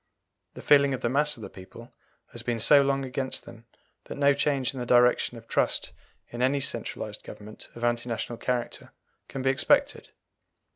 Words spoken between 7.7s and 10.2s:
of anti national character can be expected.